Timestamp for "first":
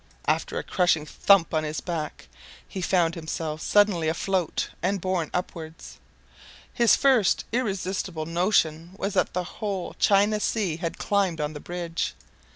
6.95-7.45